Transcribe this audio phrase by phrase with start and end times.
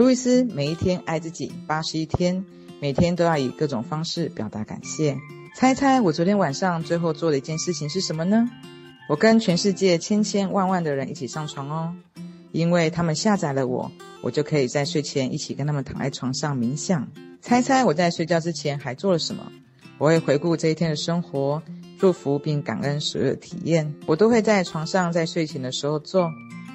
[0.00, 2.42] 路易斯每一天爱自己八十一天，
[2.80, 5.18] 每天都要以各种方式表达感谢。
[5.54, 8.48] 猜猜我昨天晚上最后做的一件事情是什么呢？
[9.10, 11.94] 我跟全世界千千万万的人一起上床哦，
[12.50, 13.92] 因为他们下载了我，
[14.22, 17.06] 我就可以在睡前一起跟他们躺在床上冥想。
[17.42, 19.52] 猜猜我在睡觉之前还做了什么？
[19.98, 21.62] 我会回顾这一天的生活，
[21.98, 23.94] 祝福并感恩所有的体验。
[24.06, 26.30] 我都会在床上在睡前的时候做。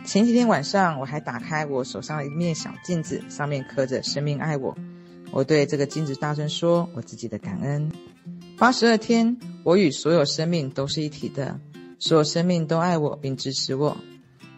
[0.06, 4.78] 前几天晚上，我还打开我手上的一面小镜子，上面刻着“生命爱我”。
[5.34, 7.92] 我对这个镜子大声说：“我自己的感恩。”
[8.58, 11.60] 八十二天，我与所有生命都是一体的，
[11.98, 13.98] 所有生命都爱我并支持我。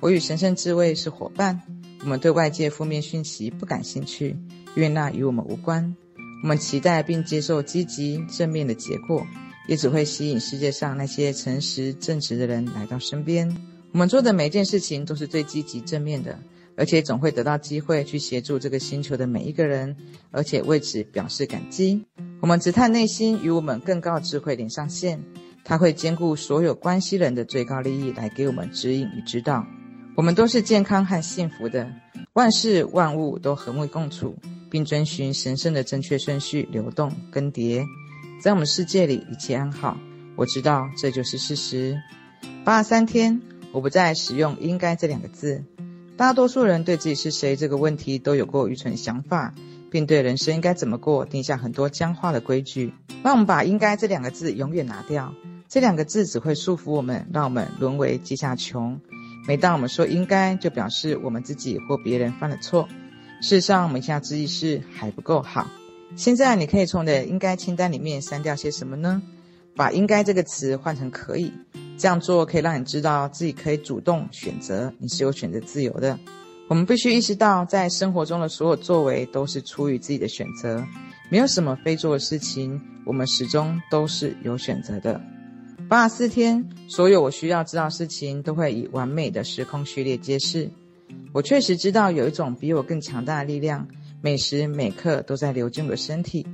[0.02, 1.62] 我与神圣智慧是伙伴，
[2.02, 4.36] 我们对外界负面讯息不感兴趣，
[4.76, 5.96] 因为那与我们无关。
[6.44, 9.26] 我们期待并接受积极正面的结果，
[9.68, 13.58] 也只会吸引世界上那些诚实正直的人来到身边。
[13.92, 16.40] 我们做的每一件事情都是最积极正面的，
[16.76, 19.96] 而且总会得到机会去协助这个星球的每一个人，
[20.32, 22.06] 而且为此表示感激。
[22.42, 25.24] 我们只探内心与我们更高的智慧连上线，
[25.64, 29.66] 它会兼顾所有关系人的最高利益，来给我们指引与指导。
[30.16, 31.90] 我们都是健康和幸福的，
[32.34, 34.36] 万事万物都和睦共处。
[34.70, 37.86] 并遵循神圣的正确顺序流动更迭，
[38.42, 39.98] 在我们世界里一切安好。
[40.36, 41.98] 我知道这就是事实。
[42.66, 43.42] 八十三天，
[43.78, 45.64] 我不再使用“应该”这两个字。
[46.18, 49.54] 大多数人对自己是谁这个问题都有过愚蠢想法，
[49.92, 52.92] 并对人生应该怎么过定下很多僵化的规矩。
[53.22, 55.32] 让我们把“应该”这两个字永远拿掉。
[55.70, 58.98] 这两个字只会束缚我们，让我们沦为阶下囚。
[59.48, 62.90] 每当我们说“应该”，就表示我们自己或别人犯了错。
[63.44, 65.70] 事实上，我们下之意是还不够好。
[66.16, 69.22] 现在你可以从的应该清单里面删掉些什么呢？
[69.76, 71.54] 把“应该”这个词换成“可以”，
[71.98, 76.18] 这样做可以让你知道自己可以主动选择，你是有选择自由的。
[76.68, 80.84] 我们必须意识到，在生活中的所有作为都是出于自己的选择，
[81.30, 85.20] 没有什么非做的事情，我们始终都是有选择的。
[85.90, 90.70] 八十四天，所有我需要知道事情都会以完美的时空序列揭示。
[91.32, 93.88] 我确实知道有一种比我更强大的力量，
[94.22, 96.46] 每时每刻都在流进我的身体，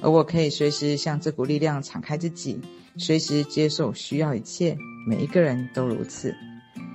[0.00, 2.60] 而我可以随时向这股力量敞开自己，
[2.96, 4.76] 随时接受需要一切。
[5.06, 6.34] 每一个人都如此。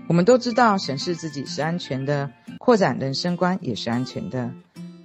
[0.07, 4.51] 我们都知道审视自己是安全的，扩展人生观也是安全的。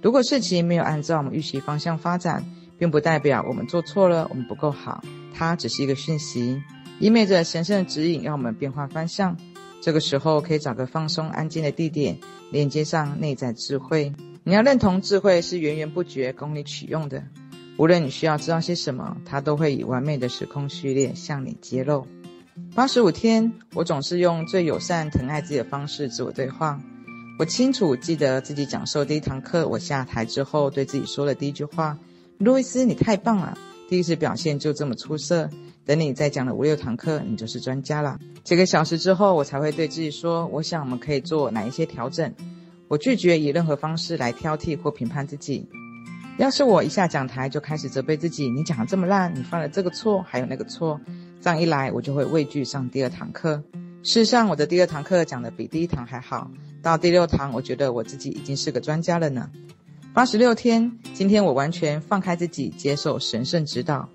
[0.01, 2.45] 如果事情没有按照我们预期方向发展，
[2.77, 6.61] 并不代表我们做错了，我们不够好，它只是一个讯息，
[6.99, 9.35] 意味着神圣的指引，让我们变化方向。
[9.81, 12.17] 这个时候可以找个放松、安静的地点，
[12.51, 14.13] 连接上内在智慧。
[14.43, 17.23] 你要认同智慧是源源不绝供你取用的。
[17.79, 22.05] 无论你需要知道些什么，它都会以完美的时空序列向你揭露。
[22.75, 26.77] 八十五天，我总是用最友善、疼爱自己的方式自我对话。
[27.39, 31.97] 我清楚记得自己讲授第一堂课，我下台之后对自己说的第一句话
[32.37, 33.57] ：“路易斯，你太棒了，
[33.87, 35.49] 第一次表现就这么出色。”
[35.87, 38.19] 等你再讲了五六堂课，你就是专家了。
[38.43, 42.33] 几个小时之后，我才会对自己说：“我想我们可以做哪一些调整。”
[42.89, 45.69] 我拒绝以任何方式来挑剔或评判自己。
[46.39, 50.97] 要是我一下讲台就开始责备自己：“你讲的这么烂，你犯了这个错，还有那个错。”
[51.41, 53.61] 这样一来，我就会畏惧上第二堂课。
[54.03, 56.49] 事实上，我的第二堂课讲的比第一堂还好。
[56.81, 59.49] 到第六堂，我觉得我自己已经是个专家了呢。
[60.13, 64.07] 八十六天，今天我完全放开自己，接受神圣指导。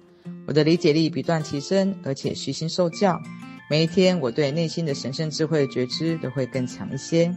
[0.47, 3.21] 我的理解力不断提升，而且虚心受教。
[3.69, 7.37] 每一天，我对内心的神圣智慧觉知都会更强一些。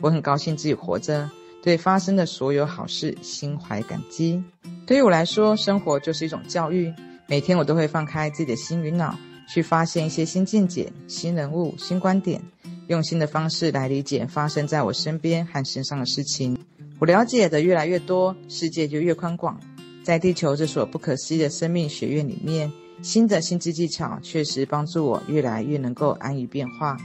[0.00, 1.28] 我很高兴自己活着，
[1.62, 4.42] 对发生的所有好事心怀感激。
[4.86, 6.92] 对于我来说，生活就是一种教育。
[7.26, 9.14] 每天我都会放开自己的心与脑，
[9.48, 12.40] 去发现一些新见解、新人物、新观点，
[12.86, 16.56] 用新的方式来理解发生在我身边和身上的事情。
[16.98, 19.60] 我了解的越来越多，世界就越宽广。
[20.02, 26.96] 在地球这所不可思议的生命学院里面，新的心智技巧确实帮助我越来越能够安于变化。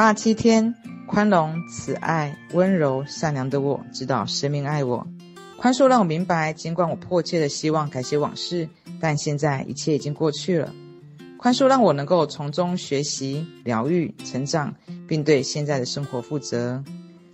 [0.00, 0.74] 八七天，
[1.06, 5.06] 宽容、慈爱、温柔、善良的我知道生命爱我。
[5.58, 8.66] 宽恕让我明白，尽管我迫切的希望改写往事，
[8.98, 10.72] 但现在一切已经过去了。
[11.36, 14.74] 宽恕让我能够从中学习、疗愈、成长，
[15.06, 16.82] 并对现在的生活负责。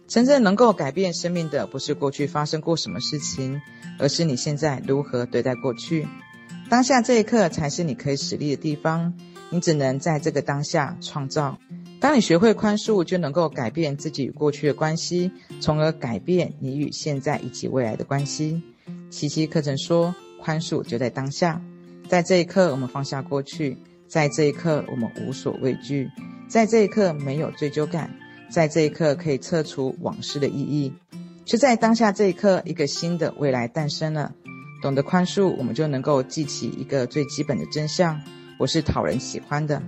[0.09, 3.62] 真正能够改变生命的，不是过去发生过什么事情，
[4.01, 6.09] 而是你现在如何对待过去。
[6.69, 9.15] 当下这一刻才是你可以使力的地方，
[9.51, 11.59] 你只能在这个当下创造。
[11.99, 18.63] 当你学会宽恕，就能够改变自己与过去的关系，从而改变你与现在以及未来的关系。
[19.11, 21.61] 七七课程说，宽恕就在当下，
[22.09, 26.11] 在这一刻我们放下过去，在这一刻我们无所畏惧，
[26.49, 28.11] 在这一刻没有追究感。
[28.49, 30.93] 在这一刻，可以撤除往事的意义。
[31.45, 34.33] 就在当下这一刻，一个新的未来诞生了。
[34.81, 38.21] 懂得宽恕，我们就能够记起一个最基本的真相：
[38.61, 39.83] 我是讨人喜欢的。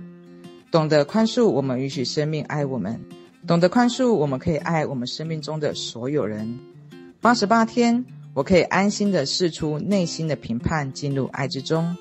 [0.71, 2.93] 懂得宽恕，我们允许生命爱我们；
[3.47, 6.59] 懂得宽恕，我们可以爱我们生命中的所有人。
[7.19, 8.05] 八十八天，
[8.35, 11.97] 我可以安心地试出内心的评判，进入爱之中。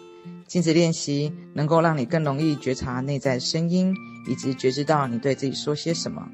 [0.47, 3.95] 镜子练习能够让你更容易觉察内在声音，
[4.29, 6.29] 以及觉知到你对自己说些什么。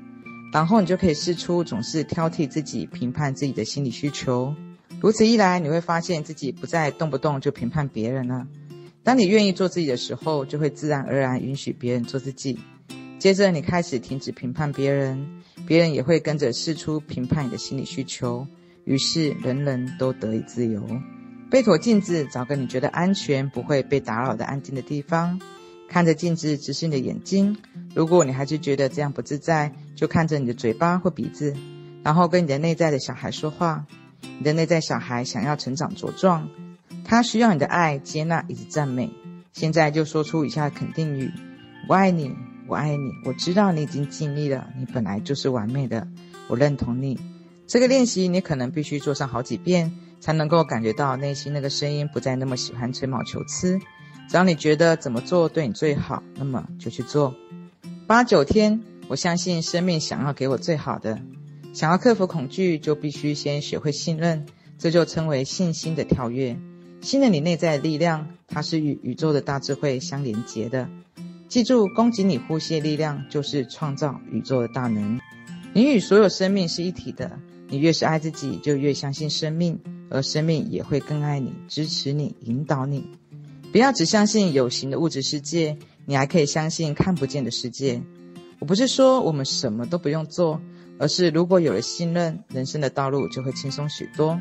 [0.52, 4.54] 然后你就可以试出总是挑剔自己、评判自己的心理需求。
[5.00, 8.46] 如此一来，你会发现自己不再动不动就评判别人了。
[9.04, 12.58] 当你愿意做自己的时候，就会自然而然允许别人做自己。
[13.18, 18.46] 接着，你开始停止评判别人，别人也会跟着释出评判你的心理需求。
[18.84, 20.82] 于是，人人都得以自由。
[21.50, 25.38] 背妥镜子，找个你觉得安全、不会被打扰的安静的地方，
[25.88, 27.56] 看着镜子，直视你的眼睛。
[27.94, 31.54] 如果你还是觉得这样不自在，就看着你的嘴巴或鼻子，
[32.02, 33.86] 然后跟你的内在的小孩说话。
[34.38, 36.48] 你的内在小孩想要成长茁壮。
[37.04, 39.10] 他需要你的爱、接纳以及赞美。
[39.52, 41.30] 现在就说出以下肯定语：
[41.88, 42.34] 我爱你，
[42.66, 43.12] 我爱你。
[43.24, 46.08] 我知道你已经尽力了，你本来就是完美的。
[46.48, 47.20] 我认同你。
[47.66, 53.78] 这个练习你可能必须做上好几遍，才能够感觉到内心那个声音不再那么喜欢吹毛求疵。
[54.28, 57.34] 只要你觉得怎么做对你最好，那么就去做。
[58.06, 61.20] 八九天，我相信生命想要给我最好的。
[61.72, 64.46] 想要克服恐惧，就必须先学会信任，
[64.78, 66.56] 这就称为信心的跳跃。
[67.04, 70.88] 信任你内在的力量，它是与宇宙的大智慧相连结的。
[71.48, 75.20] 记住，供给你呼吸的力量就是创造宇宙的大能。
[75.74, 77.38] 你与所有生命是一体的。
[77.68, 79.78] 你越是爱自己，就越相信生命，
[80.08, 83.10] 而生命也会更爱你、支持你、引导你。
[83.70, 88.00] 不要只相信有形的物质世界，你还可以相信看不见的世界。
[88.60, 90.58] 我不是说我们什么都不用做，
[90.98, 94.40] 而是如果有了信任，人生的道路就会轻松许多。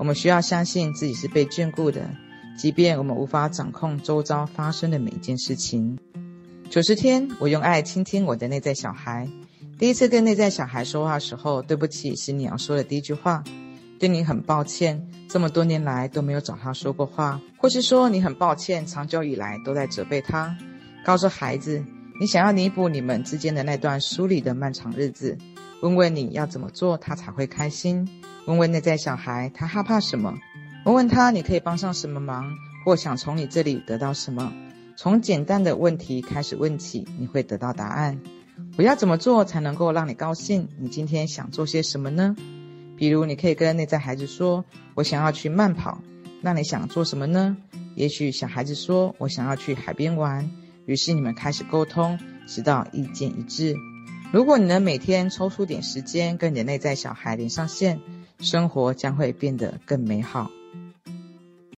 [0.00, 2.00] 我们需要相信自己是被眷顾的，
[2.56, 5.98] 即便我们无法掌控周遭发生的每一件事情。
[6.70, 9.28] 九十天，我用爱倾听我的内在小孩。
[9.78, 13.44] 第一次跟内在小孩说话的时候，对不起是你要说的第一句话。
[13.98, 20.56] 对你很抱歉，这么多年来都没有找他说过话，或是说你很抱歉，长久以来都在责备他。
[21.04, 21.84] 告诉孩子，
[22.18, 25.36] 你想要弥补你们之间的那段疏离的漫长日子。
[25.82, 28.08] 问问你要怎么做，他才会开心。
[28.50, 30.36] 问问内在小孩，他害怕什么？
[30.84, 34.52] 问问他，你可以帮上什么忙，或想从你这里得到什么？
[34.96, 38.20] 从简单的问题开始问起，你会得到答案。
[38.76, 40.68] 我要怎么做才能够让你高兴？
[40.80, 42.34] 你今天想做些什么呢？
[42.96, 44.64] 比如，你可以跟内在孩子说
[44.96, 46.02] ：“我想要去慢跑。”
[46.42, 47.56] 那你想做什么呢？
[47.94, 50.50] 也许小孩子说：“我想要去海边玩。”
[50.86, 52.18] 于是你们开始沟通，
[52.48, 53.76] 直到意见一致。
[54.32, 58.00] 如果你能每天抽出点时间跟你的内在小孩连上线，
[58.40, 60.50] 生活将会变得更美好。